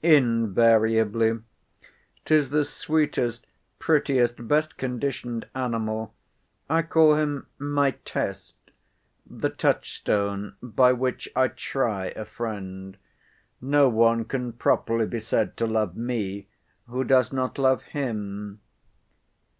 [0.00, 1.40] "Invariably.
[2.24, 3.44] 'Tis the sweetest,
[3.80, 6.14] prettiest, best conditioned animal.
[6.70, 12.96] I call him my test—the touchstone by which I try a friend.
[13.60, 16.46] No one can properly be said to love me,
[16.86, 18.60] who does not love him."